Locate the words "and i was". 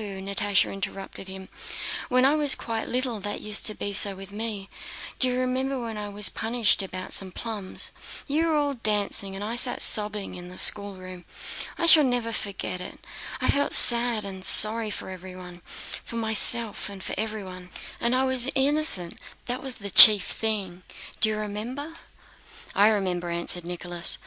18.00-18.48